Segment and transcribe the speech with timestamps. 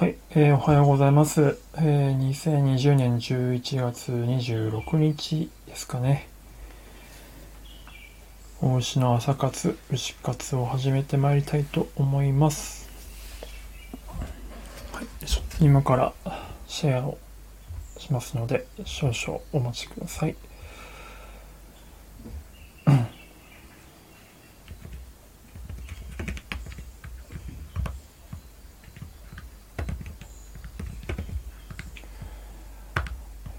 [0.00, 1.58] はい、えーおはようございます。
[1.76, 6.26] えー2020年11月26日ですかね。
[8.62, 12.88] 大牛の朝活、牛活を始めてまいりたいと思います。
[14.94, 15.06] はい、
[15.60, 16.14] 今から
[16.66, 17.18] シェアを
[17.98, 20.34] しますので、少々お待ちください。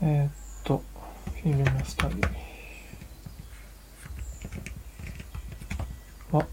[0.04, 0.32] えーっ
[0.64, 0.82] と、
[1.44, 2.22] フィルムスタディ
[6.32, 6.48] は、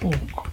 [0.00, 0.46] 評価。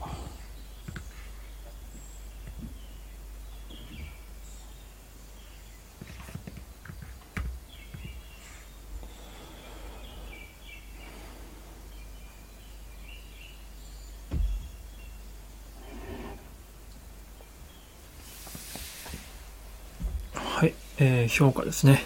[20.36, 22.04] はい、えー評価ですね。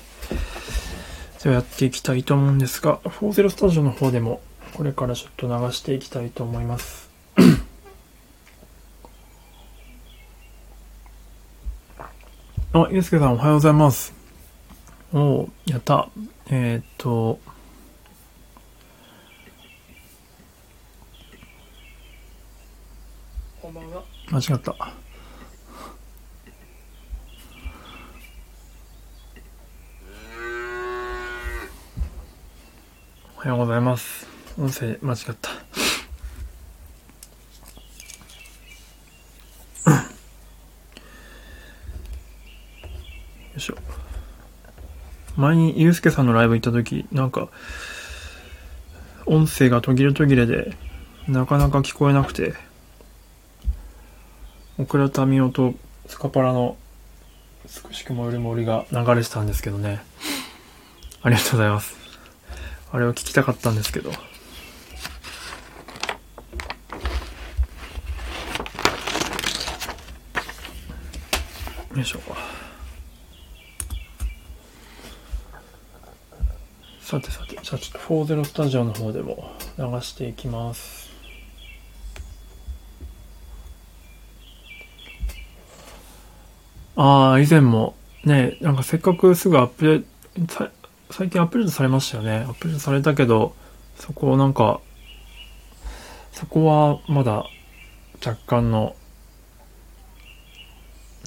[1.43, 4.41] ではやっていきたいと思うんですが、40スタジオの方でも
[4.73, 7.09] これからちょっと流していきたいと思います。
[12.73, 14.13] あ、ゆうすけさんおはようございます。
[15.13, 16.09] おー、やった。
[16.49, 17.39] えーっと。
[24.29, 24.96] 間違った。
[33.47, 34.27] おはようございます。
[34.59, 35.51] 音声間違った。
[35.51, 35.57] よ
[43.55, 43.77] いしょ。
[45.37, 47.47] 前にゆうすけさんのライブ行った時、なんか、
[49.25, 50.75] 音声が途切れ途切れで、
[51.29, 52.53] なかなか聞こえなくて、
[54.77, 55.73] オクラタミオと
[56.07, 56.75] スカパラの
[57.65, 60.01] すくしくもよりもりが流れてたんですけどね。
[61.21, 62.06] ありがとうございます。
[62.91, 64.11] あれを聞きたかったんですけど。
[64.11, 64.15] よ
[72.01, 72.19] いしょ。
[77.01, 81.09] さてさて、じゃあちょっと40スタジオの方でも流していきます。
[86.95, 90.05] ああ、以前もね、なんかせっかくすぐアップ
[90.37, 90.69] デート、
[91.17, 92.45] 最近アップデートされましたよね。
[92.47, 93.55] アップデートされたけど、
[93.95, 94.81] そこをなんか、
[96.31, 97.47] そこはまだ
[98.23, 98.95] 若干の、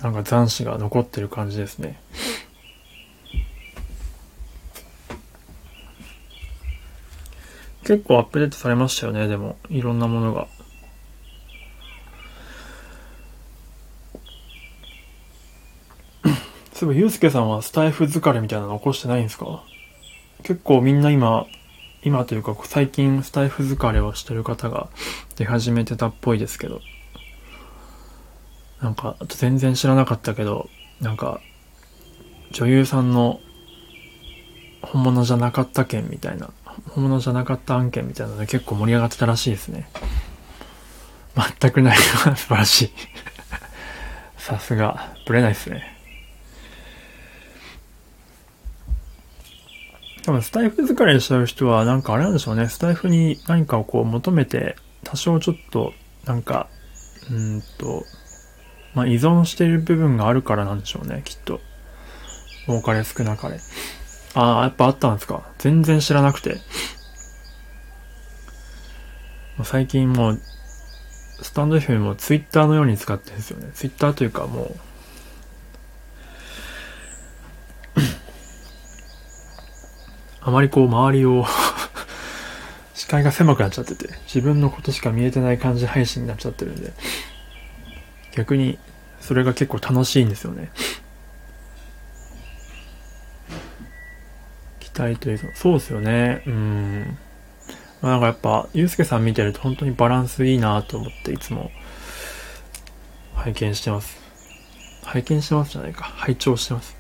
[0.00, 2.00] なんか残滓が残ってる感じですね。
[7.82, 9.56] 結構アップデートされましたよね、でも。
[9.70, 10.46] いろんなものが。
[16.74, 19.64] そういえば、ゆうすけさんはスタイフ疲れみたいなの起こしてないんですか？
[20.42, 21.46] 結構みんな今、
[22.02, 24.88] 今というか最近スタイフ疲れをしてる方が
[25.36, 26.80] 出始めてたっぽいですけど。
[28.80, 31.40] なんか、全然知らなかったけど、なんか、
[32.50, 33.40] 女優さんの
[34.82, 36.50] 本物じゃなかった件みたいな、
[36.88, 39.88] 本物じゃなかった案件みたいなので結構盛り上がってたらしいですね。
[41.60, 42.90] 全くない 素晴らしい。
[44.38, 45.99] さすが、ぶれないですね。
[50.22, 52.68] 多分スタイフ疲れしちゃう人はなんかあれなんでしょうね。
[52.68, 55.92] スタイフに何かをこう求めて多少ちょっと
[56.26, 56.68] なんか、
[57.30, 58.04] うんと、
[58.94, 61.60] まあ依存している部分があるからなんでしょうね、きっと。
[62.66, 63.58] 多かれ少なかれ。
[64.34, 65.42] ああ、やっぱあったんですか。
[65.58, 66.54] 全然知らなくて。
[69.56, 70.40] もう最近もう、
[71.42, 73.70] スタンド FM もツイッターのように使ってるんですよね。
[73.74, 74.76] ツイッターというかもう、
[80.50, 81.46] あまりこう周りを
[82.94, 86.92] 視界が狭くなっちゃってて、自分のことしか見えてない感じ配信になっちゃってるんで、
[88.32, 88.76] 逆に
[89.20, 90.72] それが結構楽しいんですよね。
[94.80, 96.42] 期待というか、そうですよね。
[96.46, 97.18] うん。
[98.02, 101.70] まあなんかやっぱ、ゆうすけさん見てると本当にバランスいいなと思っていつも
[103.34, 104.18] 拝見してます。
[105.04, 106.02] 拝見してますじゃないか。
[106.02, 106.96] 拝聴してます。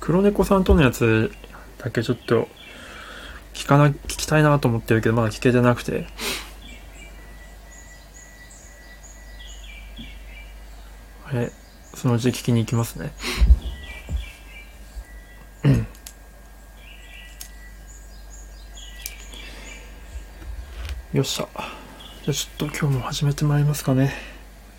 [0.00, 1.30] 黒猫さんとのやつ
[1.78, 2.48] だけちょっと
[3.54, 6.06] 聞かな、聞きたいなと思ってるけど、まだ聞けてなくて。
[11.26, 11.52] あれ、
[11.94, 13.12] そのうち聞きに行きますね。
[21.12, 21.48] よっしゃ。
[22.22, 24.12] じゃあちょっと今日も始めてまいりますかね。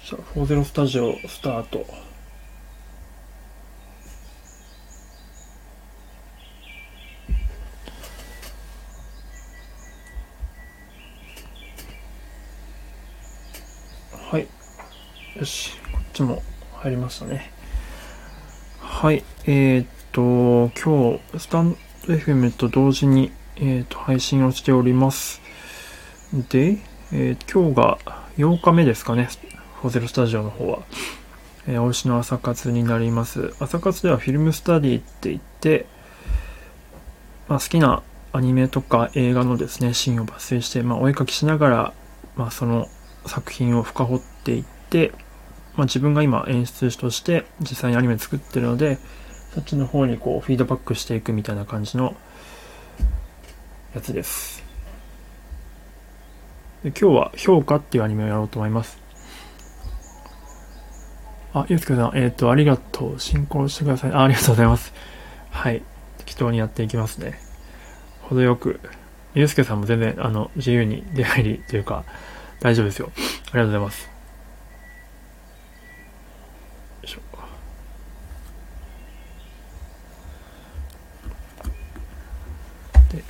[0.06, 1.85] じゃあ、40スタジオスタート。
[14.31, 14.47] はい。
[15.37, 16.43] よし、こっちも
[16.73, 17.53] 入りましたね。
[18.81, 19.23] はい。
[19.45, 25.41] えー、っと、今日、スタンド FM と同時に、えー、っと、配信をしております。
[26.49, 26.79] で、
[27.13, 27.97] えー、今日が
[28.37, 29.29] 8日目ですかね。
[29.75, 30.79] ホゼロスタジオの方は。
[31.65, 33.53] えー、おしの朝活になります。
[33.61, 35.85] 朝活ではフィルムスタディって言って、
[37.47, 41.93] まあ、好きなアニメとか映画のですね、シーンを抜粋して、まあ、お絵かきしながら、
[42.35, 42.89] まあ、その
[43.25, 44.80] 作品を深掘っていって、
[45.75, 48.97] まあ、自分が今演出として実際にアニメ作ってるので、
[49.53, 52.15] そっちの方にこうフィードバックしていくみたいな感じの
[53.95, 54.63] やつです。
[56.83, 59.01] で今日は評価っていうアニメをやろうと思います。
[61.53, 63.19] あ、ゆうすけさん、えっ、ー、と、ありがとう。
[63.19, 64.23] 進行してくださいあ。
[64.23, 64.93] ありがとうございます。
[65.49, 65.83] はい。
[66.19, 67.39] 適当にやっていきますね。
[68.21, 68.79] 程よく。
[69.33, 72.05] ゆうすけさんも全然、あの、自由に出入りというか、
[72.61, 73.11] 大丈夫ですよ。
[73.15, 74.11] ありがとうございます。
[83.11, 83.23] で、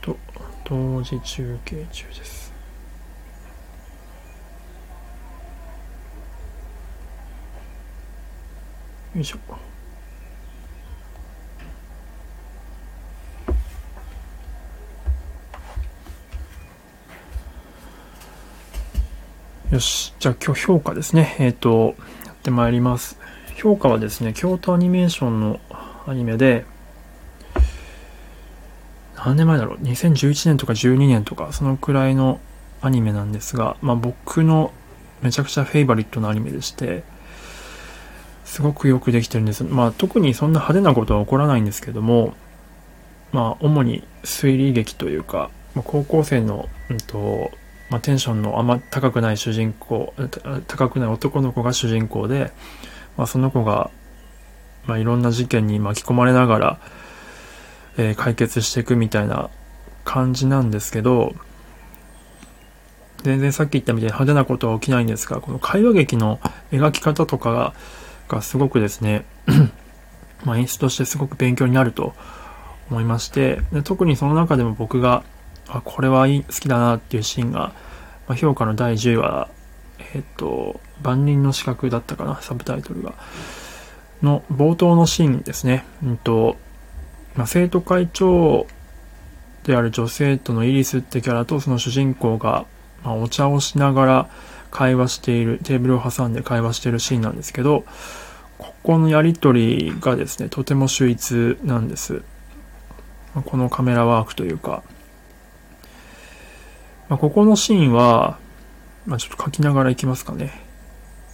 [0.00, 0.16] と、
[0.64, 2.52] 同時中継中です。
[9.14, 9.38] よいしょ。
[19.70, 20.12] よし。
[20.18, 21.36] じゃあ今日評価ですね。
[21.38, 21.94] えっ、ー、と、
[22.26, 23.27] やってまいります。
[23.58, 25.60] 評価はですね、京都アニメーションの
[26.06, 26.64] アニメで、
[29.16, 32.38] 何年前だろう ?2011 年とか12年とか、そのくらいの
[32.80, 34.72] アニメなんですが、まあ僕の
[35.22, 37.02] めちゃくちゃフェイバリットのアニメでして、
[38.44, 39.64] すごくよくできてるんです。
[39.64, 42.34] まあ特にそんな派手なことは起こらないんですけども、
[43.32, 47.50] まあ主に推理劇というか、まあ、高校生の、うんと、
[47.90, 50.14] まあ、テンションのあんま高くない主人公、
[50.68, 52.52] 高くない男の子が主人公で、
[53.18, 53.90] まあ、その子が、
[54.86, 56.80] まあ、いろんな事件に巻き込まれながら、
[57.98, 59.50] えー、解決していくみたいな
[60.04, 61.34] 感じなんですけど、
[63.24, 66.40] 全然さっき言ったみたいに派手なことは起きないんですが、この会話劇の
[66.72, 67.74] 描き方とか
[68.28, 69.26] が、すごくですね、
[70.44, 72.14] まあ演出としてすごく勉強になると
[72.90, 75.24] 思いまして、で特にその中でも僕が
[75.68, 77.72] あ、これはいい好きだなっていうシーンが、
[78.26, 79.48] まあ、評価の第10話、
[80.14, 83.14] えっ、と、万人の資格だったかな、サブタイトルが。
[84.22, 85.84] の冒頭のシーンですね。
[86.02, 86.56] うんと、
[87.36, 88.66] まあ、生徒会長
[89.64, 92.66] である女性とのイリスってキャラとその主人公が、
[93.04, 94.28] まあ、お茶をしながら
[94.70, 97.84] 会話している、テーブルを挟んで会話しているシーンなんですけど、
[98.58, 102.22] ここのやりとりがですね、とても秀逸なんです。
[103.44, 104.82] このカメラワークというか、
[107.08, 108.38] まあ、ここのシーンは、
[109.08, 110.52] まあ、ちょっと書きながら行きますかね。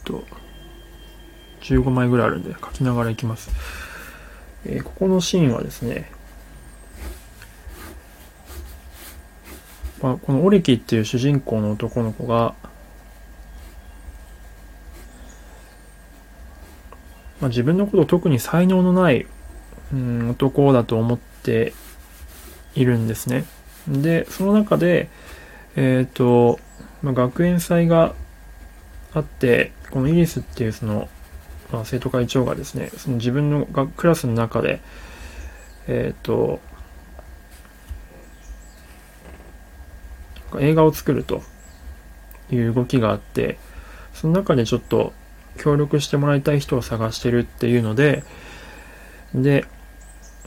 [0.04, 0.24] と、
[1.62, 3.50] 15枚ぐらいあるんで書きながら行きます。
[4.64, 6.08] えー、ここのシーンはですね、
[10.00, 12.54] まあ、このオリキっていう主人公の男の子が、
[17.40, 19.26] まあ、自分のことを特に才能のない、
[19.92, 21.72] うん、男だと思って
[22.76, 23.46] いるんですね。
[23.88, 25.08] で、その中で、
[25.74, 26.60] えっ、ー、と、
[27.04, 28.14] まあ、学園祭が
[29.12, 31.08] あって、このイリスっていうその、
[31.70, 34.80] まあ、生徒会長がですね、その自分のクラスの中で、
[35.86, 36.60] えっ、ー、と、
[40.58, 41.42] 映画を作ると
[42.50, 43.58] いう動きがあって、
[44.14, 45.12] その中でちょっと
[45.58, 48.24] 協力してもらいたい人を探してるっていうので、
[49.34, 49.66] で、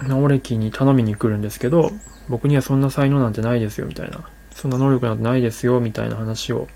[0.10, 1.92] オレキに頼みに来るんですけど、
[2.30, 4.28] 僕にはそんな才能なんてないですよ、みたいな。
[4.58, 6.68] そんな能力なんてないですよ、みたいな話を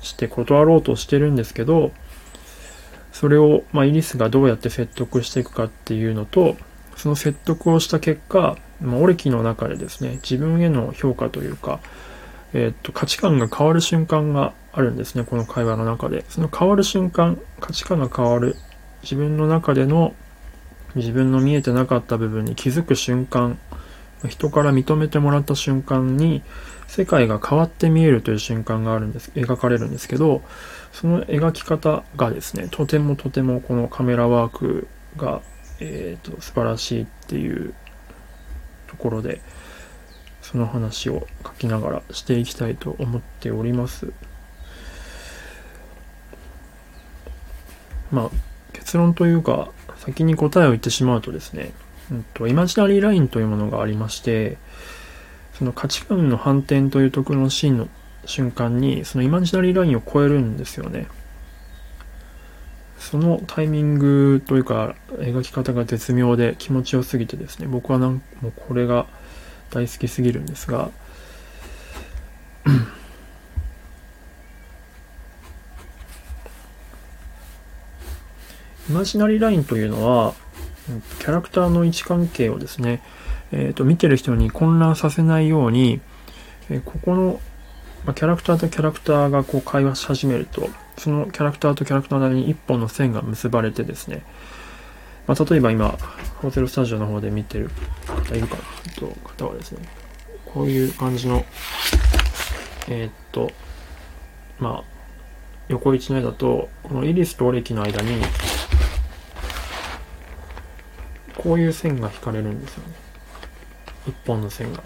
[0.00, 1.92] して断ろうとしてるんですけど、
[3.12, 6.56] それを、まあ、イリスがどうやって説得していくかっていうのと、
[6.96, 11.80] その説得をした結果、まあ、オレキの中でですね、自分への評価というか、
[12.54, 16.24] えー、っと、価値観が変わる瞬間があるんですね、この会話の中で。
[16.30, 18.56] その変わる瞬間、価値観が変わる、
[19.02, 20.14] 自分の中での
[20.94, 23.58] 自分の見えてなかった部分に気づく瞬間
[24.28, 26.42] 人から認めてもらった瞬間に
[26.90, 30.42] 世界が変わって見えるという瞬間があるんです、描かれるんですけど、
[30.92, 35.40] その描き方がですね、とてもとてもこのカメラワークが、
[35.78, 37.74] えっ、と、素晴らしいっていう
[38.88, 39.40] ところで、
[40.42, 44.12] その話を書きながらしていきたいと思っております。
[48.10, 48.30] まあ、
[48.72, 51.70] 結論というか、先に答えを言ってしまうとですね、
[52.10, 54.58] うんと、イマジナリーラインというものがありまして、
[55.60, 57.86] その価値観の反転というところのシーンの
[58.24, 61.06] 瞬間に、そのイマジナリーラインを超えるんですよね。
[62.98, 69.06] そのタイミングというか、描き方が絶妙で気持ちよすぎてですね、僕はなんもうこれが
[69.68, 70.90] 大好きすぎるんですが、
[78.88, 80.32] イマジナリーラインというのは、
[81.18, 83.02] キャラクターの位置関係をですね、
[83.52, 86.00] えっ、ー、と、見てる人に混乱させないように、
[86.68, 87.40] えー、ここの、
[88.04, 94.22] まあ、キャラクターとキャラクターがこう会話し始めると、そのキャラクターとキャラクターの間に一本の線が結ばれてですね、
[95.26, 95.96] まあ、例えば今、
[96.40, 97.70] ホテルスタジオの方で見てる
[98.06, 98.62] 方いるかな。
[98.94, 99.88] と方はですね、
[100.46, 101.44] こういう感じの、
[102.88, 103.50] えー、っと、
[104.58, 104.84] まあ、
[105.68, 108.20] 横一の絵だと、このイリスとオレキの間に、
[111.36, 113.09] こういう線が引かれるんですよね。
[114.06, 114.82] 一本の線が。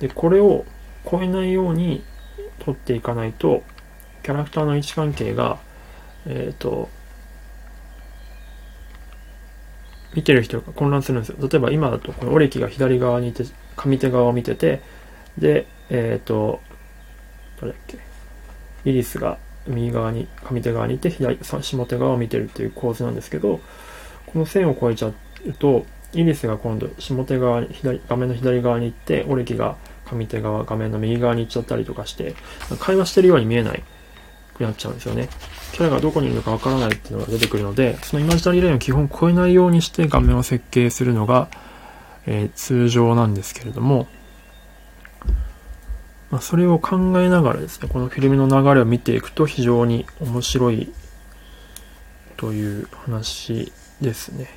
[0.00, 0.64] で、これを
[1.10, 2.04] 超えないように
[2.60, 3.62] 取っていかないと、
[4.22, 5.58] キャラクターの位置関係が、
[6.26, 6.88] えっ、ー、と、
[10.14, 11.36] 見てる人が混乱するんですよ。
[11.48, 13.44] 例えば今だと、このオレキが左側にいて、
[13.76, 14.80] 上手側を見てて、
[15.36, 16.60] で、えっ、ー、と、
[17.60, 17.98] どれだっけ、
[18.84, 23.60] イリスが右側に、上手側にいて、左、下手側を見てるっていう構図なんですけど、
[24.26, 25.14] この線を越えちゃう
[25.54, 29.76] と、イリスが今度下手側に、左、画面の左側に行って、オレキが
[30.10, 32.34] 上手側、画面の右側に行っちゃったりとかして、
[32.80, 33.82] 会話してるように見えない
[34.54, 35.28] くなっちゃうんですよね。
[35.72, 41.48] キャラがどこにいるかわからないっていうのが出てくるので、そのイマジナリーラインを基本超えないようにして画面を設計するのが、
[42.26, 44.08] えー、通常なんですけれども、
[46.30, 50.92] まあ、それを考えながらですね、このフィルムの流れを見ていくと非常に面白い
[52.36, 54.48] という話ですね。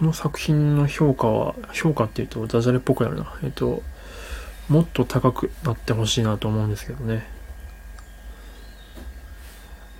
[0.00, 3.34] この作品の評価は、評価っていうとダジャレっぽくなるな。
[3.42, 3.82] えっと、
[4.70, 7.26] もっと高くなってほしいなと思うんですけどね。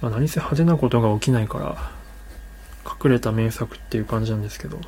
[0.01, 1.91] まあ何せ派手なことが起きないから、
[2.87, 4.81] 隠れた名作っていう感じなんですけど。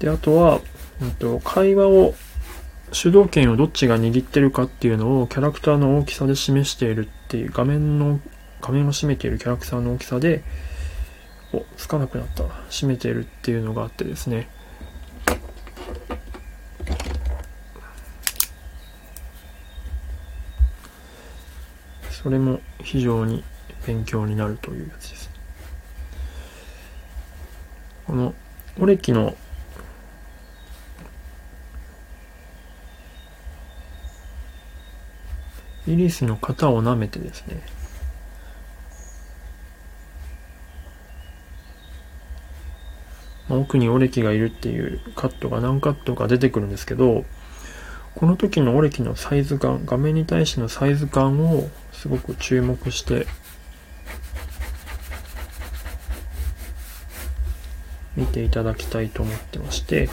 [0.00, 0.60] で、あとは、
[1.00, 2.14] えっと、会話を、
[2.92, 8.20] 主導権をどっちが握ってるかっていうのをキャラクターの大きさで示しているっていう画面の
[8.60, 10.42] 画面を占めているキャラクターの大きさで、
[11.52, 12.44] お、つかなくなった。
[12.70, 14.48] 占めているっていうのがあってですね。
[22.10, 23.44] それも非常に
[23.86, 25.30] 勉強になるというやつです。
[28.06, 28.34] この、
[28.80, 29.36] オレキの
[35.86, 37.62] イリスの型を舐めてですね、
[43.48, 47.24] まあ、奥にオレキがいるっていうカットが何カットか出てくるんですけど、
[48.14, 53.26] この時のオレキのサイズ感、画面に対してのサイズ感をすごく注目して
[58.16, 60.08] 見ていただきたいと思ってまして、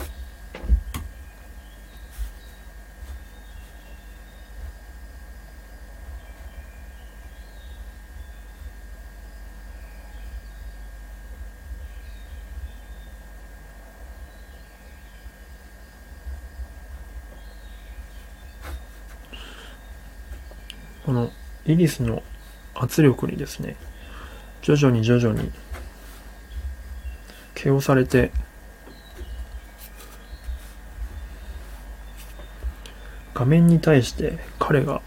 [21.04, 21.30] この
[21.66, 22.22] イギリスの
[22.74, 23.76] 圧力にですね、
[24.62, 25.50] 徐々に徐々に、
[27.54, 28.30] 毛をされて、
[33.34, 35.02] 画面に対して彼が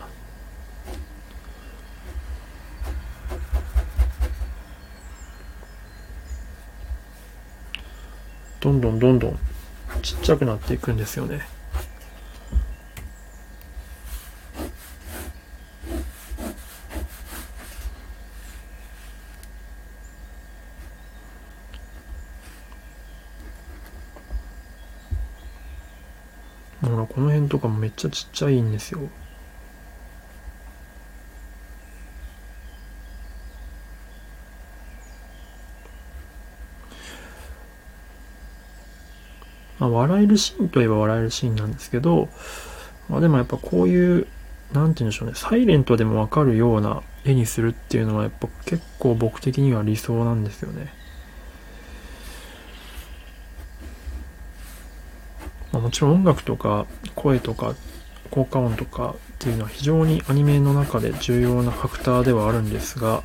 [8.59, 9.39] どんどんどんどん
[10.01, 11.41] ちっちゃくなっていくんですよね。
[26.83, 29.01] だからこの辺とかもめっちゃちっちゃいんですよ。
[39.79, 42.29] まあ、笑えるシーンといえば笑えるシーンなんですけど、
[43.09, 44.27] まあでもやっぱこういう、
[44.73, 50.93] なんて言うんでしょうね、サイレントでもわかるような絵にするっていうのはやっぱ結構僕的には理想なんですよね。
[55.71, 57.73] まあ、もちろん音楽とか声とか
[58.29, 63.23] 効果音とかっていうのは非常にアニメの中で重要なファクターではあるんですが、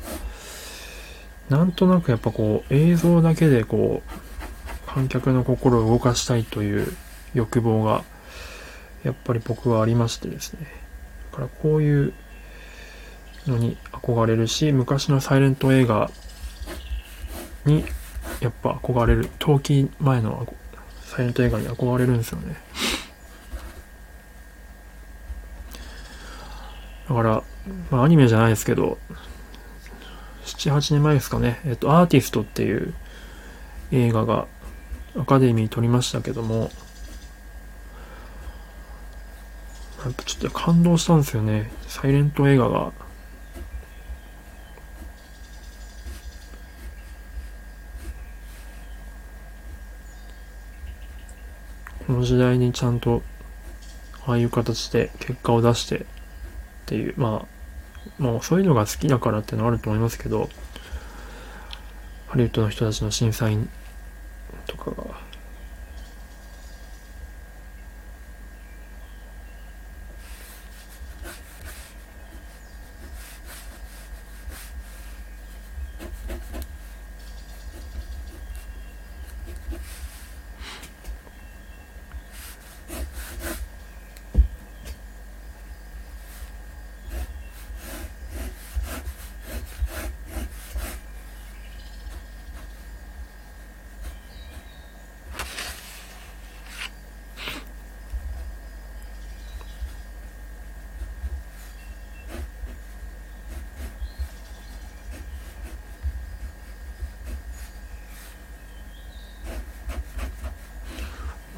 [1.49, 6.87] なんとなくやっぱこう映像だけでこう観客の心を動かしたいという
[7.33, 8.05] 欲望が
[9.03, 10.65] やっぱり僕はありましてですね。
[11.33, 12.13] だからこういう
[13.45, 16.09] のに憧れるし、昔のサイレント映画
[17.65, 17.83] に
[18.39, 19.29] やっぱ憧れる。
[19.39, 20.47] 陶器前の
[21.15, 22.55] サイレント映画に憧れるんですよね。
[27.07, 27.43] だから、
[27.91, 28.97] まあアニメじゃないですけど、
[30.45, 32.95] 7、8年前ですかね、えっと、アーティストっていう
[33.91, 34.47] 映画が
[35.15, 36.71] アカデミー取りましたけども、
[40.03, 41.71] やっぱちょっと感動したんですよね。
[41.87, 42.91] サイレント映画が。
[52.07, 53.23] この時代にちゃんと、
[54.25, 56.05] ああいう形で結果を出してっ
[56.85, 60.49] ていう、まあ、もうそういうのが好きだからっていうのはあると思いますけど、
[62.27, 63.69] ハリウッドの人たちの審査員
[64.67, 65.03] とかが、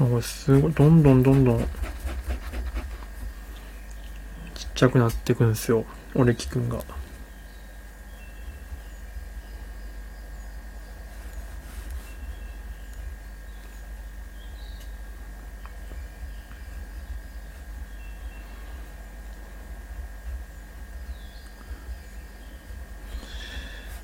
[0.06, 1.68] なんかすごい、どんどんどんどん、ちっ
[4.76, 5.84] ちゃくなっていくんですよ。
[6.14, 6.78] オレキくんが。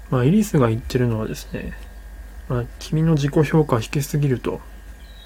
[0.09, 1.73] まあ、イリスが言ってるのはですね、
[2.49, 4.61] まあ、君の自己評価低すぎると。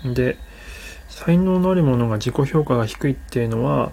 [0.04, 0.38] で、
[1.08, 3.92] 才能のある者が自己評価が低いっていうのは、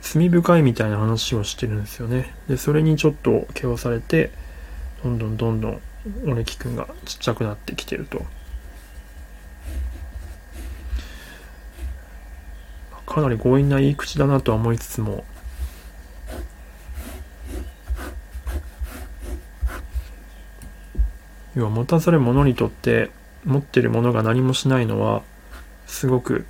[0.00, 2.34] 罪深いみたいな話をしてるんですよね。
[2.48, 4.30] で、それにちょっと毛をされて、
[5.02, 5.80] どんどんどんどん、
[6.26, 8.24] オレキ君がちっちゃくなってきてると。
[13.06, 15.24] かなり強引な言い口だなとは思いつつも、
[21.56, 23.10] 要は持たざる者にとって
[23.44, 25.22] 持ってるものが何もしないのは
[25.86, 26.46] すごく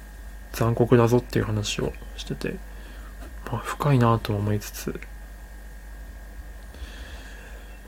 [0.53, 2.57] 残酷だぞっていう話をしてて、
[3.51, 5.01] まあ、深いなと思いつつ、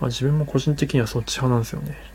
[0.00, 2.11] まあ、自分も個人的にはそっち派なんですよね。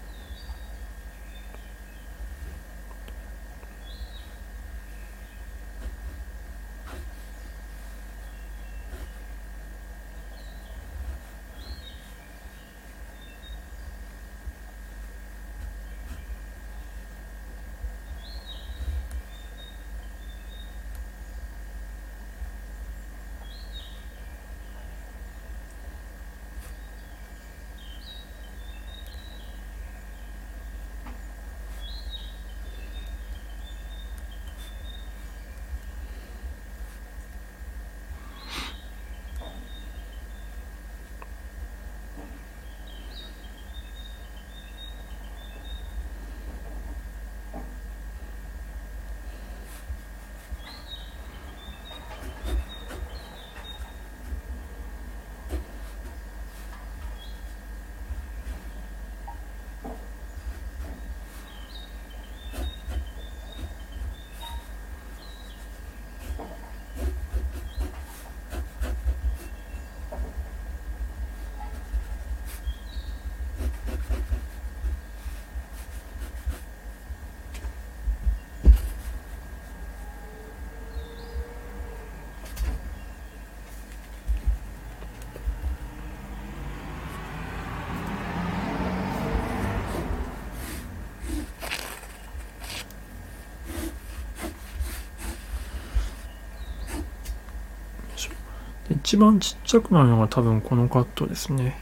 [99.07, 101.77] 一番ちっちゃくなるのが多分このカットですね。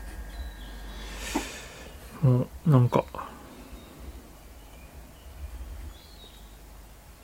[2.21, 3.03] もう、なんか、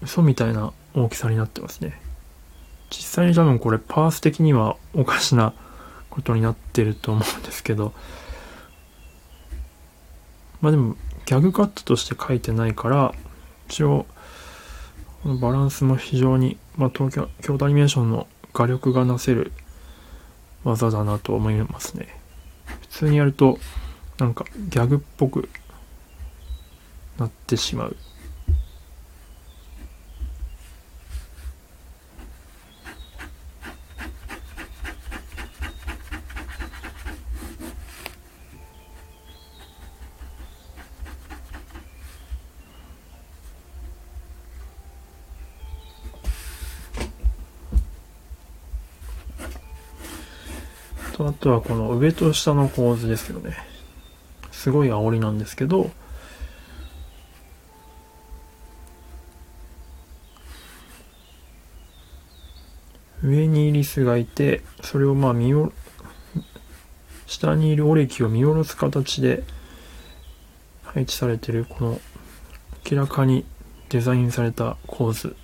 [0.02, 2.02] 嘘みたいな大きさになってますね。
[2.90, 5.54] 実際に多分これパース的にはおかしな
[6.10, 7.94] ことになってると思うんですけど、
[10.62, 10.96] まあでも
[11.28, 13.14] ギャグカットとして書いてないから、
[13.70, 14.08] 一応、
[15.22, 19.52] このバランスも非常に、まあ東京、京都アニメーションの画力がなせる
[20.64, 22.20] 技だなと思いますね。
[22.82, 23.60] 普通にやると、
[24.18, 25.50] なんかギャグっぽく
[27.18, 27.96] なってしまう。
[51.42, 53.58] とはこの上と下の構図ですよね。
[54.52, 55.90] すごい煽りなんですけど、
[63.24, 65.74] 上にイリスがいて、それをまあ見お、
[67.26, 69.44] 下にいるオレキを見下ろす形で
[70.84, 72.00] 配置されてるこの
[72.90, 73.46] 明らかに
[73.90, 75.36] デザインされた構図。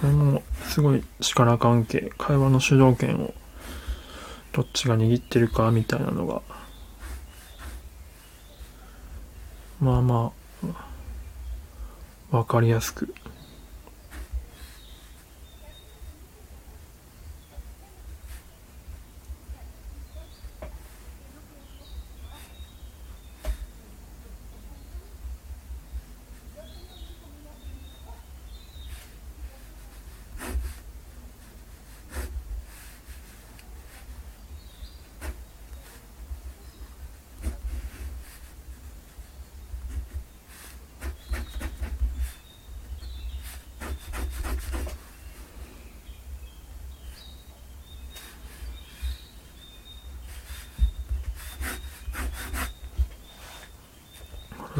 [0.00, 3.34] これもすごい力関係、会話の主導権を
[4.52, 6.42] どっちが握ってるかみたいなのが、
[9.80, 10.32] まあま
[12.32, 13.14] あ、わかりやすく。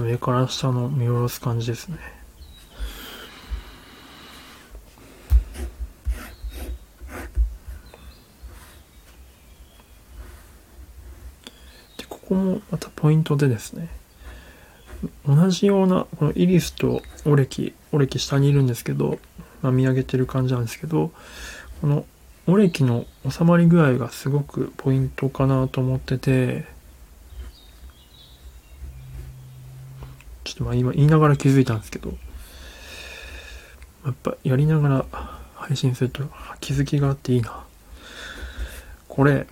[0.00, 1.98] 上から下の見下ろす感じですね。
[11.98, 13.88] で、ここもまたポイントでですね、
[15.26, 19.18] 同じような、このイリスとオレキ、オレキ下にいるんですけど、
[19.62, 21.12] まあ、見上げてる感じなんですけど、
[21.80, 22.04] この
[22.46, 26.66] オレキの収まり具合がすごくポイントかなと思ってて、
[30.44, 32.10] ちょっとまあ今言いながら気づいたんですけど、
[34.04, 35.04] やっぱやりながら
[35.56, 36.22] 配信すると
[36.60, 37.64] 気づきがあっていいな。
[39.08, 39.48] これ、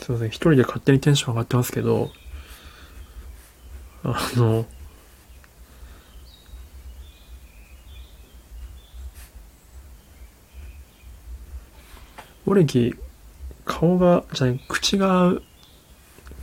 [0.00, 2.10] すいません、一人で勝手にテンション上がってますけど、
[4.04, 4.66] あの、
[12.44, 12.94] オレキ、
[13.64, 15.32] 顔が、じゃない、口が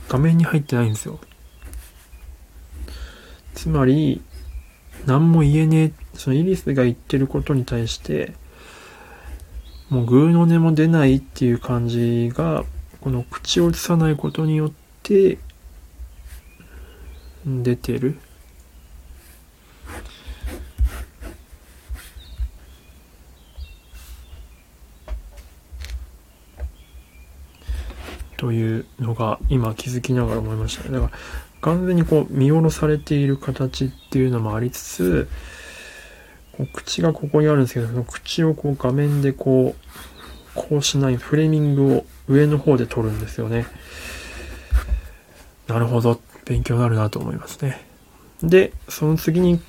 [0.08, 1.20] 画面に入ってないんですよ。
[3.60, 4.22] つまり、
[5.04, 8.32] 何も言えねえ、そのイリスが言ってることに対して、
[9.90, 12.64] もうグーの音も出ないっていう感じが、
[13.02, 15.36] この口を映さないことによって、
[17.44, 18.18] 出てる。
[28.38, 30.98] というのが今気づきながら思いましたね。
[30.98, 35.28] だから完全にこう見下ろされている形っていうのもありつつ、
[36.52, 39.90] こう口がここにあるんですけど、その口をこう画面でこう、
[40.54, 43.66] こうしないフレーミングを上の方で撮るんですよね。
[45.68, 46.20] なるほど。
[46.44, 47.86] 勉強になるなと思いますね。
[48.42, 49.60] で、その次に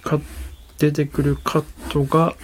[0.79, 2.35] 出てくるカットが、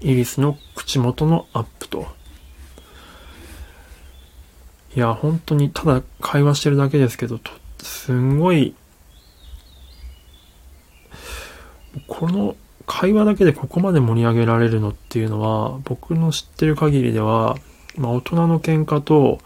[0.00, 2.06] イリスの口元のアップと。
[4.94, 7.50] いや、本当にただ会話してるだけですけどと、
[7.84, 8.74] すんごい、
[12.08, 17.58] この会話だけでここまで盛り上げられるのっていうのは、僕の知ってる限りでは、
[17.96, 19.38] まあ大人の喧嘩と、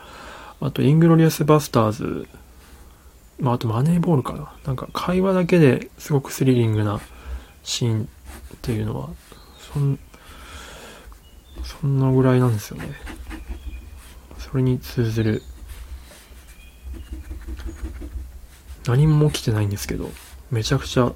[0.60, 2.28] あとイングロリアスバスターズ、
[3.40, 4.52] まああとマネーボールかな。
[4.64, 7.00] なんか会話だけですごくスリリングな
[7.64, 8.06] シーンっ
[8.62, 9.10] ていうのは、
[9.74, 9.98] そん、
[11.64, 12.88] そんなぐらいなんですよね。
[14.38, 15.42] それに通ずる。
[18.88, 20.10] 何も起きてないんですけど、
[20.50, 21.12] めちゃくちゃ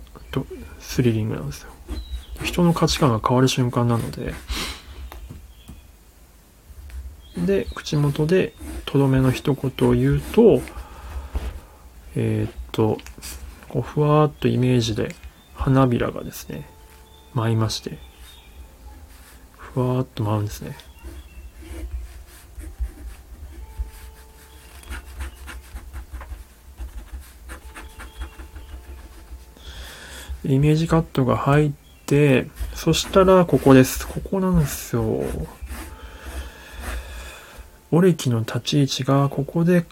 [0.79, 1.71] スリリングなんですよ。
[2.45, 4.35] 人の価値観が変わる瞬間なので、
[7.39, 8.53] で、口元で
[8.85, 10.61] とどめの一言を言うと、
[12.15, 12.99] えー、っと、
[13.71, 15.15] こうふわーっとイメージで
[15.55, 16.69] 花びらがですね、
[17.33, 17.97] 舞いまして、
[19.57, 20.77] ふわーっと舞うんですね。
[30.45, 31.73] イメージカットが入っ
[32.07, 34.07] て、そしたらここです。
[34.07, 35.25] ここなんですよ。
[37.91, 39.85] オレキの立ち位置がここで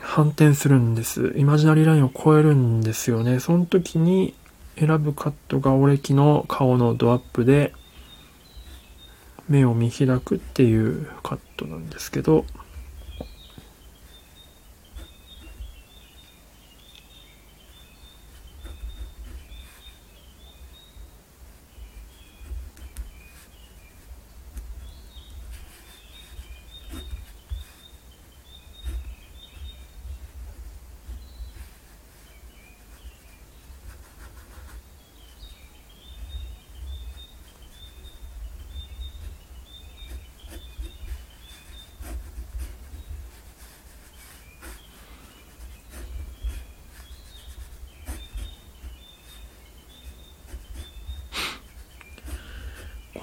[0.00, 1.34] 反転するんです。
[1.36, 3.40] イマジナリーラインを超えるんですよね。
[3.40, 4.34] その時に
[4.78, 7.72] 選ぶカットがオレキの顔のドアップで
[9.48, 12.44] 目を見開くっていうカットなんですけど、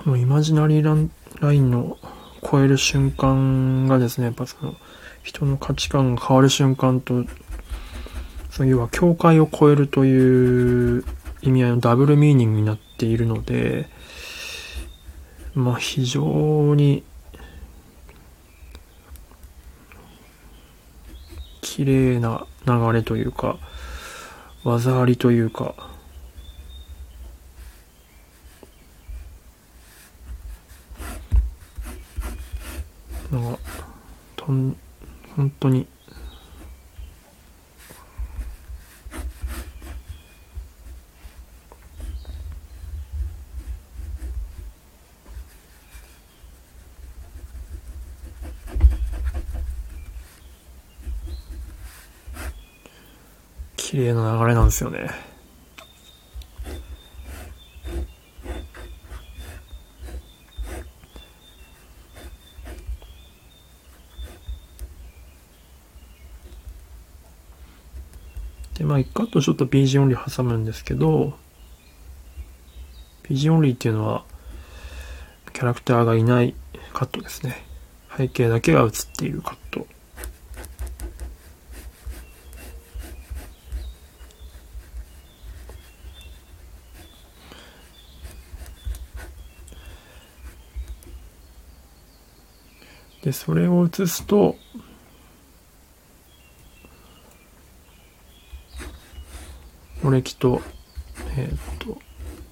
[0.04, 1.98] このイマジナリーラインの
[2.42, 4.76] 超える瞬間がですね、やっぱその
[5.24, 7.24] 人の価値観が変わる瞬間と、
[8.50, 11.06] その要は境界を超えるという
[11.42, 13.88] 意味合いのダブルミーニングになっているので、
[15.56, 17.04] まあ非常に
[21.62, 23.58] 綺麗な流れというか、
[24.66, 25.76] 技ありという、か、
[34.36, 34.76] とん、
[35.36, 35.88] 本当に、
[53.78, 55.33] 綺麗な流れなんですよね。
[69.14, 71.38] カットちょっと PG オンリー挟むんですけど、
[73.24, 74.26] PG オンリーっていうのは、
[75.54, 76.56] キャラクターがいない
[76.94, 77.64] カットですね。
[78.18, 79.86] 背景だけが映っているカット。
[93.24, 94.58] で、それを映すと、
[100.06, 100.62] 俺きと、
[101.38, 101.98] えー、っと、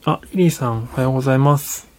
[0.06, 1.90] あ、リリーさん、おはようございます。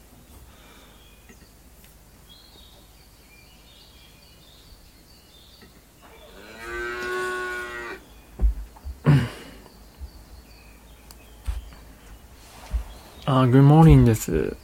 [13.27, 14.57] あ、Good morning です。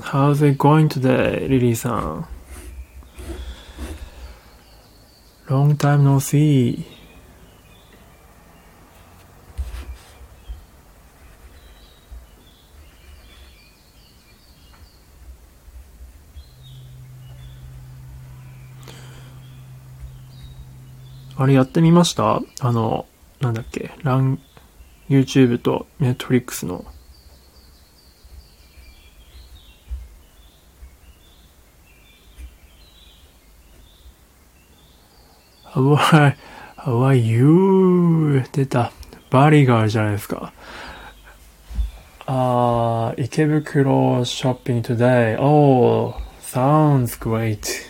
[0.00, 2.26] How's it going today, リリーさん
[5.48, 6.97] ?Long time no see.
[21.40, 23.06] あれやってみましたあの、
[23.38, 24.40] なんだっけ、ラン、
[25.08, 26.84] YouTube と Netflix の。
[35.62, 36.36] How are,
[36.76, 38.42] how are you?
[38.50, 38.90] 出た。
[39.30, 40.52] バリがあるじゃないですか。
[42.26, 45.40] あー、池袋 shopping today.
[45.40, 47.88] Oh, sounds great.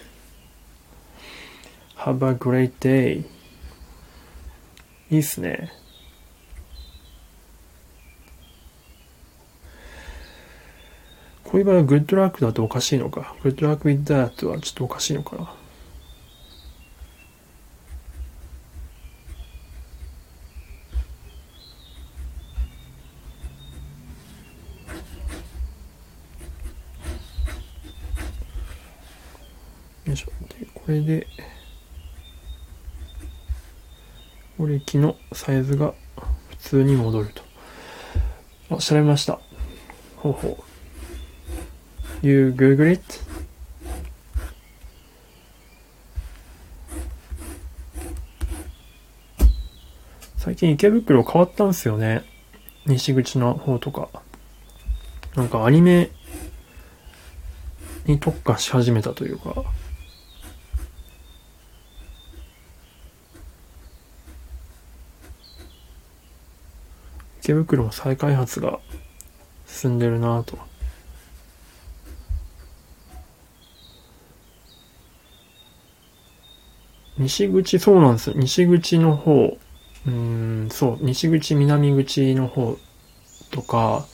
[1.97, 3.38] Have a great day.
[5.11, 5.73] いいっすね。
[11.45, 13.35] こういう場合はグッドラックだとおかしいのか。
[13.43, 15.55] グッドラック with that はちょっとおかしいのかな。
[30.05, 30.33] よいしょ。
[30.49, 31.27] で、これで、
[34.59, 35.95] 折り機のサイズが
[36.51, 37.43] 普通に戻ると。
[38.71, 39.39] あ、調べました。
[40.17, 40.59] ほうほ
[42.23, 42.27] う。
[42.27, 43.03] You Google it?
[50.37, 52.25] 最近池袋変わったんすよね。
[52.87, 54.09] 西口の方とか。
[55.37, 56.11] なんかアニメ
[58.07, 59.63] に特化し始めたというか。
[67.49, 68.79] 池袋も再開発が
[69.67, 70.59] 進んでるなと。
[77.17, 78.35] 西口、そうなんですよ。
[78.37, 79.57] 西口の方、
[80.07, 82.77] うん、そう、西口、南口の方
[83.51, 84.07] とか、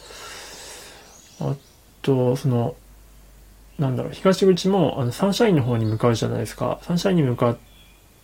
[1.40, 1.56] あ
[2.02, 2.76] と、その、
[3.80, 6.78] なんだろう、東口も、あの、サンシャインの方に向かうじゃないですか。
[6.82, 7.58] サンシャインに向かっ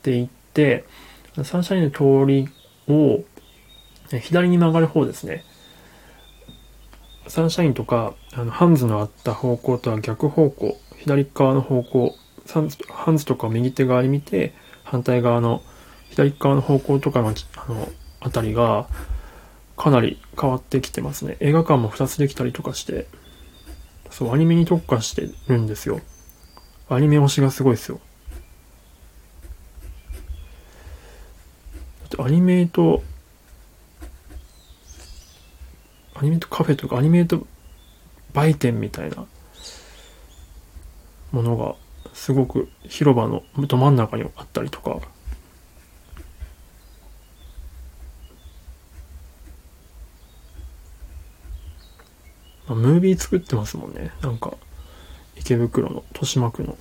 [0.03, 0.85] ていって、
[1.43, 2.49] サンシャインの通り
[2.87, 3.25] を、
[4.19, 5.45] 左に曲がる方ですね。
[7.29, 12.15] サンシャインとか、あの、ハンズのあった方向とは逆方向、左側の方向、
[12.47, 15.63] サンズハンズとか右手側に見て、反対側の
[16.11, 17.89] 左側の方向とかの、あの、
[18.21, 18.89] あたりが、
[19.77, 21.37] かなり変わってきてますね。
[21.41, 23.07] 映画館も2つできたりとかして、
[24.11, 26.01] そう、アニメに特化してるんですよ。
[26.89, 28.01] アニメ推しがすごいですよ。
[32.19, 33.03] アニメと、
[36.21, 37.47] アニメートカフェとかアニメート
[38.35, 39.25] 売店みたいな
[41.33, 41.77] ものが
[42.13, 45.01] すごく広場のど真ん中にあったりとか。
[52.69, 54.13] ムービー作ってますもんね。
[54.21, 54.53] なんか
[55.37, 56.77] 池袋の豊島区の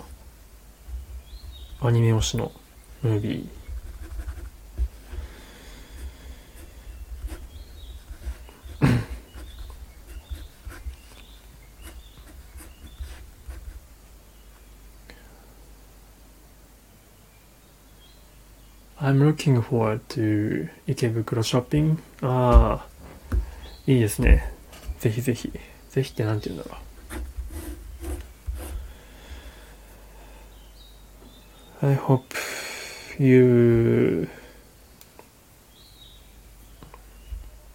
[1.81, 2.51] アニメ推しの
[3.01, 3.58] ムービー。
[19.01, 22.01] I'm looking forward to 池袋ショッピング。
[22.27, 23.37] ああ、
[23.87, 24.51] いいですね。
[24.99, 25.53] ぜひぜひ。
[25.89, 26.77] ぜひってなんて言うんだろ
[31.81, 31.87] う。
[31.87, 32.35] I hope
[33.17, 34.27] you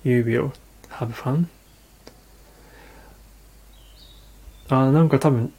[0.05, 0.53] you will
[0.91, 1.47] have fun.
[4.69, 5.53] あーなんか多分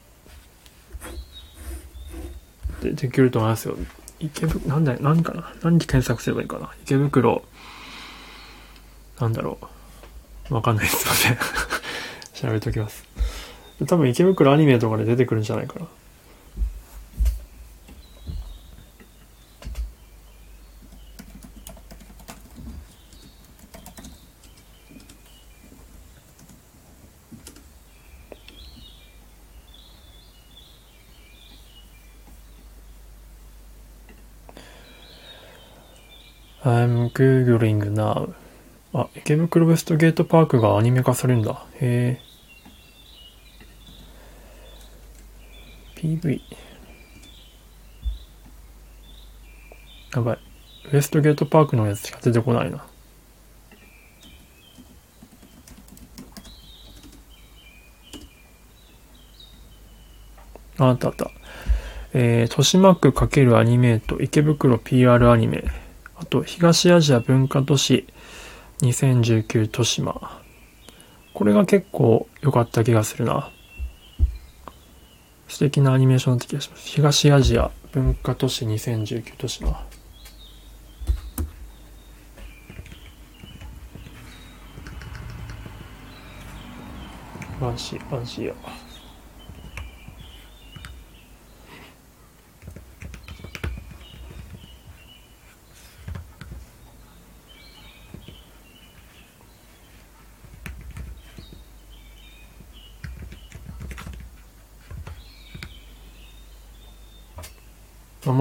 [2.82, 3.75] でできると思いますよ。
[4.19, 5.54] 池袋、なんだ、何かな？
[5.62, 6.71] 何で検索すればいいかな？
[6.84, 7.43] 池袋、
[9.19, 9.60] なんだろ
[10.49, 10.54] う？
[10.54, 10.97] わかんないです。
[10.97, 11.38] すいません。
[12.34, 13.04] 調べときます。
[13.88, 15.86] 多分池袋アニメとかで出てくるんじゃないかな。
[36.67, 38.34] I'm googling now.
[38.93, 41.65] あ、池袋ウエストゲートパークがアニメ化されるんだ。
[41.82, 42.21] へえ。
[45.95, 46.41] PV。
[50.15, 50.40] やばい。
[50.94, 52.85] ウエストゲートパークのやつしか出てこないな。
[60.77, 61.31] ああったあった。
[62.13, 65.85] えー、豊島区×アニメート池袋 PR アニメ。
[66.26, 68.08] と、東アジア文化都市
[68.82, 70.42] 2019豊島。
[71.34, 73.52] これが結構良かった気がするな。
[75.48, 76.88] 素敵なアニメーションだった気がします。
[76.90, 79.86] 東アジア文化都市2019豊島。
[87.60, 88.54] 東アジア。
[88.54, 88.85] まあ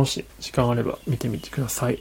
[0.04, 1.98] もし時間あれば見てみてください。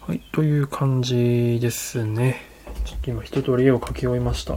[0.00, 2.40] はい、という感じですね。
[2.86, 4.56] ちょっと今一通り絵を描き終えました。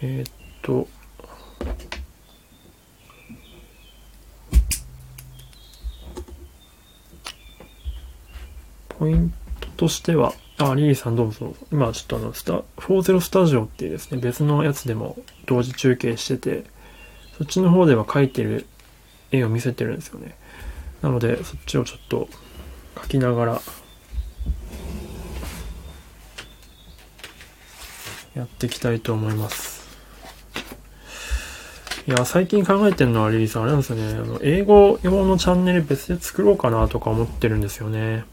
[0.00, 0.32] えー、っ
[0.62, 0.86] と、
[8.90, 11.54] ポイントとしては、あ、リリーさんどうぞ。
[11.72, 16.64] 今ちょっとあの、スタ、40スタジオっていうですね、別のやつでも同時中継してて、
[17.38, 18.66] そっちの方では描いてる
[19.32, 20.36] 絵を見せてるんですよね。
[21.00, 22.28] なので、そっちをちょっと
[22.96, 23.62] 描きながら、
[28.34, 29.80] やっていきたいと思います。
[32.06, 34.14] いや、最近考えてるのはリリーさん、あれなんですよね。
[34.14, 38.24] あの、英語用のチャンネル別で作ろうかなとか思ってるんですよね。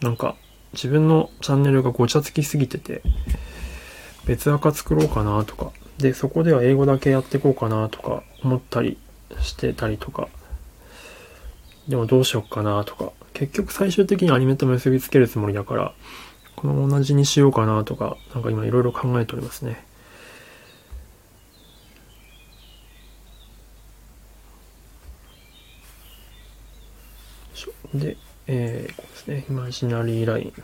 [0.00, 0.36] なんか、
[0.72, 3.02] 自分のチャンネルがごちゃつきすぎてて、
[4.26, 8.98] 別赤作ろうかなとか、で、そこでは英語だけやっていこうかなとか思ったり
[9.40, 10.28] してたりとか、
[11.88, 15.94] でもどうしよっかなとか、結局最終的にアニメと結びつけるつもりだから、
[16.54, 19.84] この同じにしようかなとか、なんか今いろいろ考えておりますね。
[27.94, 30.54] で、えー、で、イマジナリーライ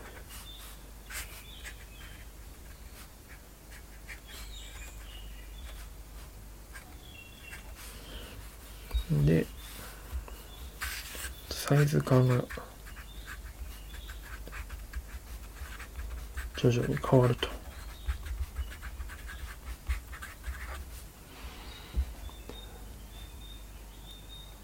[9.12, 9.26] ン。
[9.26, 9.44] で、
[11.50, 12.42] サイズ感が
[16.56, 17.63] 徐々に変わると。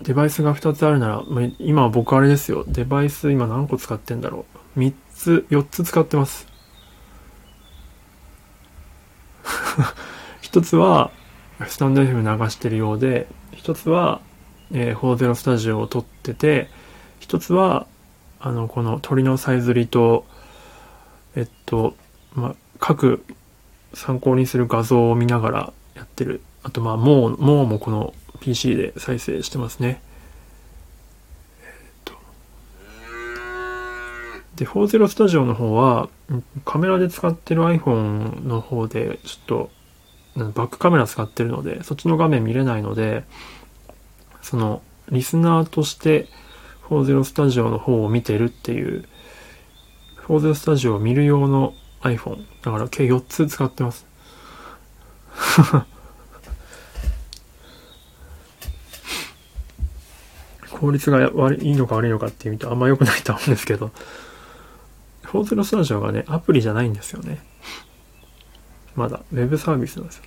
[0.03, 1.23] デバイスが2つあるなら、
[1.59, 2.65] 今僕あれですよ。
[2.67, 4.47] デバイス今何個使ってんだろ
[4.77, 4.81] う。
[4.81, 6.47] 3つ、4つ使ってます。
[10.43, 11.11] 1つは、
[11.67, 14.21] スタンド F 流してるようで、1つは、
[14.73, 16.71] えー、40スタジオを撮ってて、
[17.21, 17.87] 1つは、
[18.41, 20.25] あの、この鳥のさえずりと、
[21.37, 21.95] えっと、
[22.35, 23.23] まあ、各
[23.93, 26.41] 参考にする画像を見ながらやってる。
[26.63, 30.03] あと、まあ、もう、もうもこの PC で再生してますね。
[34.61, 36.11] で、40スタジオの方は、
[36.67, 39.71] カメラで使ってる iPhone の方で、ちょっと、
[40.37, 43.25] バックカメラ使ってるので、そっちの画面見れないので、
[44.43, 46.29] その、リスナーとして、
[46.91, 49.07] 40スタジオの方を見てるっていう、
[50.29, 51.73] 40スタジオを見る用の
[52.03, 52.45] iPhone。
[52.63, 54.07] だから計4つ使ってます。
[60.81, 63.91] 効率が悪いのか悪いのかっていうとあんま良くないと思うんですけど、
[65.25, 67.39] フォーゼロスタジオがね、アプリじゃないんですよね。
[68.97, 70.25] まだ、ウェブサービスなんですよ。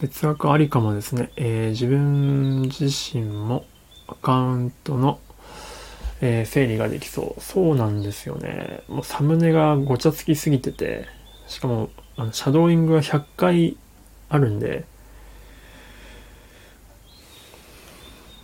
[0.00, 1.32] 別枠ありかもですね。
[1.36, 3.64] えー、自分自身も
[4.06, 5.18] アカウントの、
[6.20, 7.40] えー、整理ができそう。
[7.40, 8.82] そうなんですよね。
[8.88, 11.06] もうサムネがごちゃつきすぎてて、
[11.48, 13.76] しかも、あの、シャドーイングが100回
[14.28, 14.84] あるんで、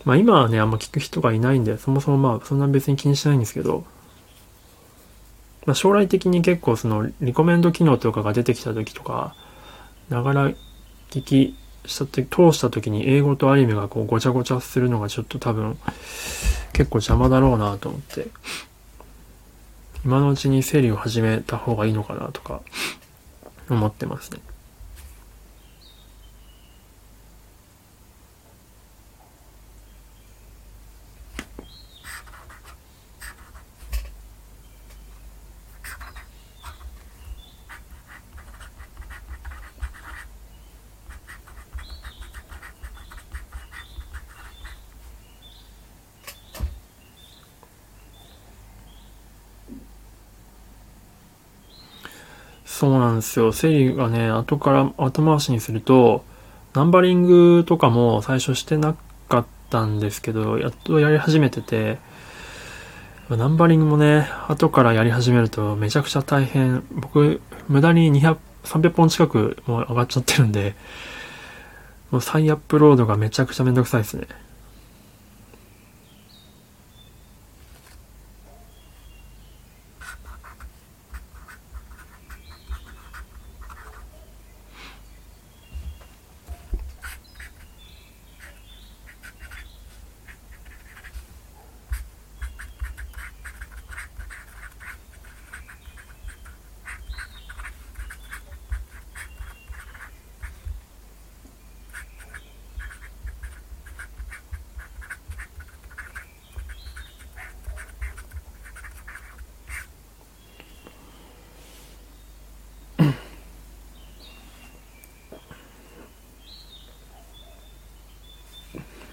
[0.03, 3.85] まあ今はね、あんま聞く人がいないんで、そもそもまあそんな別に気にしないんですけど、
[5.65, 9.35] まあ将来的に結構そのリコメンド機能とかが出てきた時とか、
[10.09, 10.51] ながら
[11.15, 11.55] 聞き
[11.85, 15.77] した時、通した時に英語とアニメがこうごちゃごちゃするのがちょっと多分
[16.73, 18.27] 結構邪魔だろうなと思って、
[20.03, 22.61] 今のうちに整理を始めた方がいいのかなとか
[23.69, 24.39] 思ってますね。
[52.67, 53.53] そうなんですよ。
[53.53, 56.25] 整理がね、後から後回しにすると、
[56.73, 58.95] ナンバリングとかも最初してな
[59.29, 61.97] かったんですけど、やっとやり始めてて、
[63.29, 66.83] ナンバリングもね、後からやり始めるとめちゃくちゃ大変。
[66.91, 70.75] 僕、無駄に200、300本近くもう上がっちゃってるんで、
[72.11, 74.27] もう再アップロードがめちゃくちゃめんどくさいですね。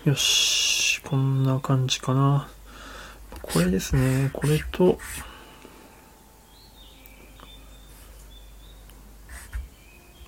[0.04, 2.48] よし、こんな感じかな。
[3.42, 4.98] これですね、これと、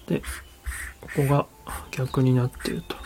[0.07, 0.21] で、
[1.01, 1.47] ここが
[1.91, 2.97] 逆になってると。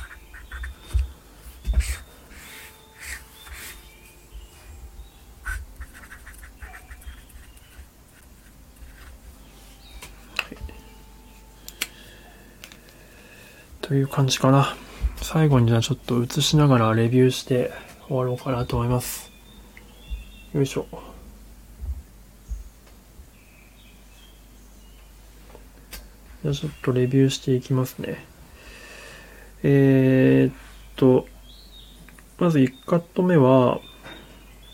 [13.82, 14.76] という感じかな。
[15.22, 17.70] 最後にじゃあちょっと映しながらレビューして
[18.08, 19.30] 終わろうかなと思います。
[20.54, 20.86] よいしょ。
[26.42, 28.24] じゃあちょっとレビューしていきますね。
[29.62, 30.54] えー、っ
[30.96, 31.26] と、
[32.38, 33.80] まず1カット目は、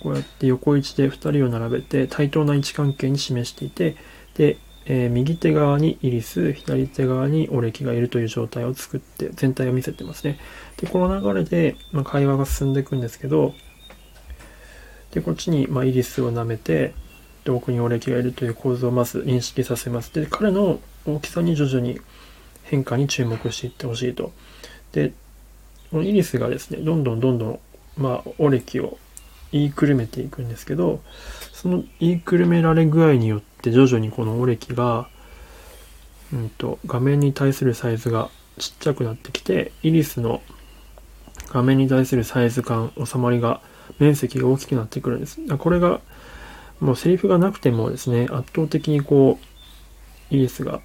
[0.01, 3.97] こうやって横位置で2人を並べて対等な位置関係に示していて、
[4.35, 10.39] で、えー、右手側にイリス、左手側にオレキがいるという状態を作って全体を見せてますね。
[10.77, 13.55] で、この流れで、まあ、会話が進んでいくんですけど、
[15.13, 16.93] で、こっちに、まあ、イリスを舐めて、
[17.45, 20.13] で、奥にオレキがいるという構図をまず認識させます。
[20.13, 22.01] で、彼の大きさに徐々に
[22.65, 24.33] 変化に注目していってほしいと。
[24.93, 25.13] で、
[25.91, 27.59] このイリスがですね、どんどんどんどん、
[27.97, 28.99] まあ、オレキを
[29.53, 31.01] 言いくるめていくんですけど、
[31.53, 35.09] その言いくるめられ具合によって徐々にこのオレキが、
[36.33, 40.43] うんと、画面に対するサイズがちっちゃくなってきて、イリスの
[41.49, 43.61] 画面に対するサイズ感、収まりが、
[43.99, 45.39] 面積が大きくなってくるんです。
[45.59, 46.01] これが、
[46.81, 49.39] もうセリフがなくてもですね、圧倒的にこ
[50.31, 50.81] う、イリスが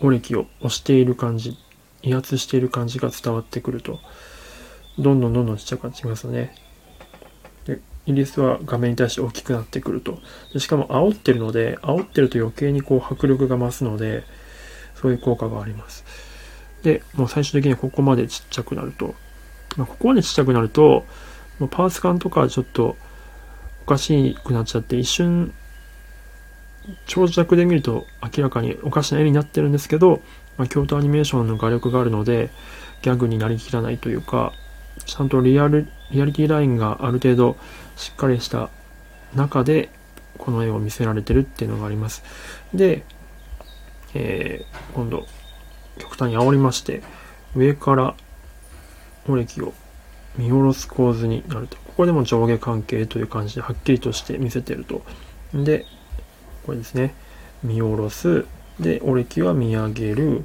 [0.00, 1.56] オレキを押している感じ、
[2.02, 4.00] 威圧している感じが伝わってくると、
[4.98, 6.54] どんどんどんどんちっちゃくなってきますよね。
[8.06, 10.18] で、イリスは画面に対して大きくなってくると。
[10.52, 14.24] でしかも煽ってるので、煽ってると余計にこう迫力が増すので、
[14.94, 16.04] そういう効果があります。
[16.82, 19.14] で、もう最終的にここまでちっちゃくなると。
[19.76, 21.04] まあ、ここまでちっちゃくなると、
[21.58, 22.96] もうパーツ感とかちょっと
[23.84, 25.52] おかしくなっちゃって一瞬
[27.06, 30.20] 長尺で見ると明らかにおかしな絵になってるんですけど、
[30.56, 32.50] まあ、京都アニメーションの画力があるので
[33.02, 34.52] ギャグになりきらないというか
[35.06, 37.56] ちゃんとリアルリアリティラインがある程度
[37.96, 38.70] しっかりした
[39.34, 39.88] 中で
[40.38, 42.22] この絵を見せられてるっていうのがあります
[42.72, 43.04] で、
[44.14, 45.26] えー、今度
[45.98, 47.02] 極端に煽りまして
[47.54, 48.14] 上から
[49.28, 49.72] オレキを
[50.36, 51.76] 見下ろす構図になると。
[51.76, 55.02] ここでも上下関係という感じではっきりとして見せてると。
[55.54, 55.86] で、
[56.66, 57.14] これですね。
[57.62, 58.44] 見下ろす。
[58.80, 60.44] で、オレキは見上げる。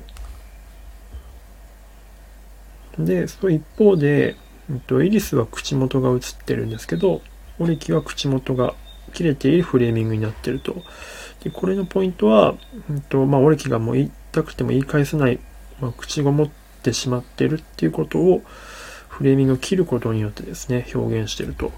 [2.97, 4.35] で、その一方で、
[4.69, 7.21] えっと、イリスは口元が映ってるんですけど、
[7.59, 8.73] オレキは口元が
[9.13, 10.83] 切れているフレーミングになってると。
[11.43, 12.55] で、これのポイントは、
[12.89, 15.39] えっと、まあ、オレキがもう言いたくても言い返せない、
[15.79, 16.49] まあ、口ごもっ
[16.83, 18.41] てしまってるっていうことを、
[19.07, 21.71] フレーミングを切ることによってですね、表現してると。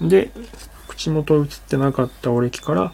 [0.00, 0.30] で、
[0.88, 2.92] 口元映ってなかったオレキから、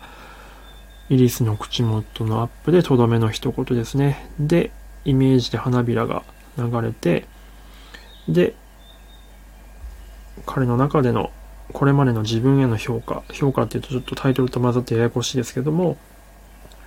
[1.11, 4.31] イリスの口元のアップでとどめの一言ですね。
[4.39, 4.71] で、
[5.05, 6.23] イメージで花びらが
[6.57, 7.27] 流れて、
[8.29, 8.55] で、
[10.47, 11.31] 彼の中での
[11.73, 15.97] これまでの自分への評価、評価っていうとちょっとタイトルと混ざってややこしいですけども、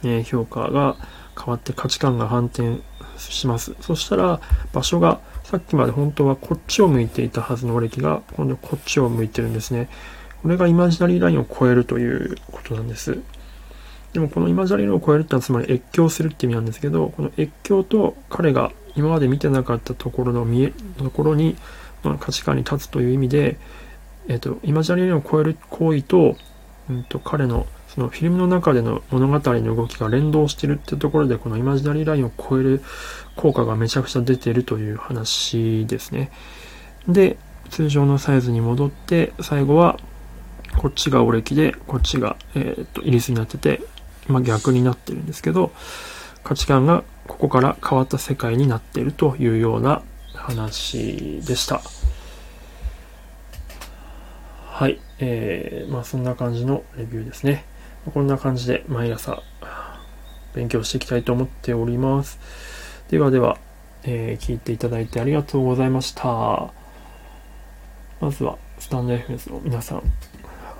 [0.03, 0.95] えー、評価が
[1.37, 2.81] 変わって価値観が反転
[3.17, 3.75] します。
[3.81, 4.39] そしたら
[4.73, 9.89] 場所がさっきまで本当はこっちを向いていたはずの歴が今度こっちを向いてるんですね。
[10.41, 13.19] これがイマジナリーラインを超えるということなんです。
[14.13, 21.57] でもこのイマジナリーラインを超えるってのはつまり越境するって意味なんですけど、この越境と彼が今まで見てなかったところの見え、ところに、
[22.03, 23.57] まあ、価値観に立つという意味で、
[24.27, 26.35] えっ、ー、と、イマジナリーを超える行為と、
[26.89, 32.81] うんと、彼のそのフィルムの中での物語の動きが連動してるってところで、このイマジナリーラインを超える
[33.37, 36.29] 効果がめちゃくちゃ出てるという話ですね。
[37.07, 37.37] で、
[37.69, 39.97] 通常のサイズに戻って、最後は、
[40.77, 43.81] こっちがオレキで、こっちが、えっ、と、イリスになってて、
[44.27, 45.71] まあ、逆になってるんですけど、
[46.43, 50.01] 価値観がここから変わった世界になっているというような
[50.33, 51.81] 話でした。
[54.77, 54.99] はい。
[55.19, 57.63] えー、まあそんな感じのレビューですね。
[58.13, 59.41] こんな感じで毎朝
[60.53, 62.37] 勉強していきたいと思っております。
[63.09, 63.57] ではでは、
[64.03, 66.73] えー、聞いていただいてありがとうございました。
[68.19, 69.99] まずは、スタンド FS の皆さん、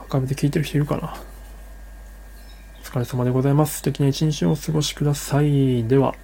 [0.02, 1.16] アカウンで聞いてる人いるかな？
[2.82, 3.78] お疲れ様でございます。
[3.78, 5.86] 素敵な一日をお過ごしください。
[5.88, 6.16] では。